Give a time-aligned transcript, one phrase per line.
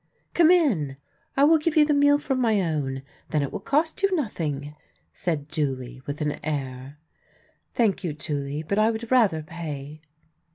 [0.33, 0.97] "Come in.
[1.37, 3.03] I will give you the meal from my own.
[3.29, 4.75] Then it will cost you nothing,"
[5.13, 6.97] said Julie, with an air."
[7.75, 10.01] Thank you, Julie, but I would rather pay."